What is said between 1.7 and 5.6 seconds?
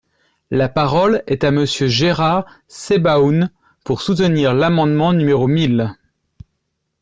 Gérard Sebaoun, pour soutenir l’amendement numéro